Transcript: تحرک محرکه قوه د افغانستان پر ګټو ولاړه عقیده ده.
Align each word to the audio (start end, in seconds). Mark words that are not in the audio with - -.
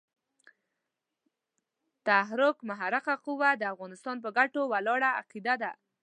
تحرک 2.07 2.57
محرکه 2.69 3.15
قوه 3.25 3.49
د 3.55 3.63
افغانستان 3.73 4.15
پر 4.23 4.29
ګټو 4.37 4.61
ولاړه 4.71 5.09
عقیده 5.21 5.55
ده. 5.61 5.71